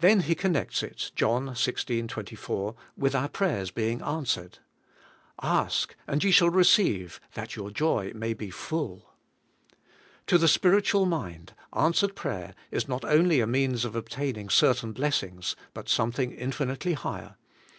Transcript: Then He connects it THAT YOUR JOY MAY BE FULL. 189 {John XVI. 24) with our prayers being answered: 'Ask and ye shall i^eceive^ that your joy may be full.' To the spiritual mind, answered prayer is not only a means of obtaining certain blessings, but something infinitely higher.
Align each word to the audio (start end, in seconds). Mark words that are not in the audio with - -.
Then 0.00 0.20
He 0.20 0.34
connects 0.34 0.82
it 0.82 1.12
THAT 1.16 1.20
YOUR 1.22 1.40
JOY 1.40 1.40
MAY 1.46 1.46
BE 2.24 2.34
FULL. 2.36 2.76
189 2.76 2.76
{John 2.76 2.76
XVI. 2.76 2.76
24) 2.76 2.76
with 3.06 3.14
our 3.14 3.28
prayers 3.30 3.70
being 3.70 4.02
answered: 4.02 4.58
'Ask 5.42 5.96
and 6.06 6.22
ye 6.22 6.30
shall 6.30 6.50
i^eceive^ 6.50 7.18
that 7.32 7.56
your 7.56 7.70
joy 7.70 8.12
may 8.14 8.34
be 8.34 8.50
full.' 8.50 9.14
To 10.26 10.36
the 10.36 10.46
spiritual 10.46 11.06
mind, 11.06 11.54
answered 11.72 12.14
prayer 12.14 12.54
is 12.70 12.86
not 12.86 13.06
only 13.06 13.40
a 13.40 13.46
means 13.46 13.86
of 13.86 13.96
obtaining 13.96 14.50
certain 14.50 14.92
blessings, 14.92 15.56
but 15.72 15.88
something 15.88 16.32
infinitely 16.32 16.92
higher. 16.92 17.36